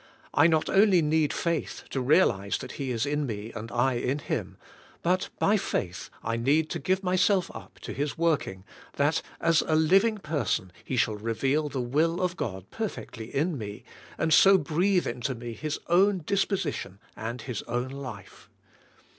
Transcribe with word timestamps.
I 0.33 0.47
not 0.47 0.67
only 0.67 1.03
need 1.03 1.31
faith 1.31 1.83
to 1.91 2.01
realize 2.01 2.57
that 2.57 2.71
He 2.71 2.89
is 2.89 3.05
in 3.05 3.27
me 3.27 3.51
and 3.53 3.71
I 3.71 3.93
in 3.97 4.17
Him, 4.17 4.57
but 5.03 5.29
by 5.37 5.57
faith 5.57 6.09
I 6.23 6.37
need 6.37 6.71
to 6.71 6.79
give 6.79 7.03
myself 7.03 7.51
up 7.53 7.77
to 7.81 7.93
His 7.93 8.17
working, 8.17 8.63
that 8.93 9.21
as 9.39 9.61
a 9.67 9.75
living 9.75 10.17
person 10.17 10.71
He 10.83 10.97
shall 10.97 11.17
reveal 11.17 11.69
the 11.69 11.81
will 11.81 12.19
of 12.19 12.35
God 12.35 12.71
perfectly 12.71 13.25
in 13.35 13.59
me, 13.59 13.83
and 14.17 14.33
so 14.33 14.57
breathe 14.57 15.05
into 15.05 15.35
me 15.35 15.53
His 15.53 15.77
own 15.85 16.23
disposition 16.25 16.97
and 17.15 17.43
His 17.43 17.61
own 17.67 17.89
life. 17.89 18.49